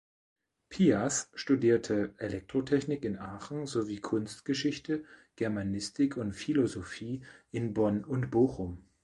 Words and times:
Pias 0.69 1.29
studierte 1.35 2.15
Elektrotechnik 2.17 3.05
in 3.05 3.19
Aachen 3.19 3.67
sowie 3.67 3.99
Kunstgeschichte, 3.99 5.05
Germanistik 5.35 6.17
und 6.17 6.33
Philosophie 6.33 7.23
in 7.51 7.75
Bonn 7.75 8.03
und 8.03 8.31
Bochum. 8.31 8.83